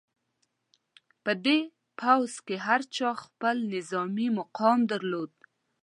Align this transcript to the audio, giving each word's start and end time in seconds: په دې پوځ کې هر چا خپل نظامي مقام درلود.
په 1.23 1.31
دې 1.45 1.59
پوځ 1.99 2.31
کې 2.45 2.55
هر 2.67 2.81
چا 2.95 3.09
خپل 3.23 3.55
نظامي 3.73 4.27
مقام 4.39 4.79
درلود. 4.91 5.31